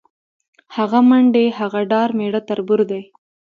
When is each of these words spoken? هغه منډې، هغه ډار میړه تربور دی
هغه 0.75 0.99
منډې، 1.09 1.45
هغه 1.59 1.79
ډار 1.91 2.09
میړه 2.19 2.41
تربور 2.49 2.79
دی 2.91 3.01